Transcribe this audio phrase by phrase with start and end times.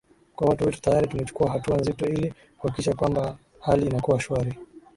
[0.35, 4.57] kwa watu wetu tayari tumechukua hatua nzito ili kuhakikisha kwamba hali inakuwa shwari